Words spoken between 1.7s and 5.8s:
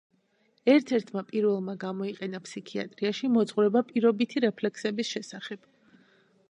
გამოიყენა ფსიქიატრიაში მოძღვრება პირობითი რეფლექსების შესახებ.